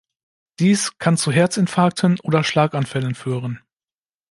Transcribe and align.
Dies 0.57 0.97
kann 0.97 1.15
zu 1.15 1.31
Herzinfarkten 1.31 2.19
oder 2.21 2.43
Schlaganfällen 2.43 3.13
führen. 3.13 3.61